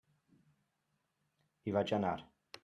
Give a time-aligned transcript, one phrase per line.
[1.69, 2.17] Hi vaig anar.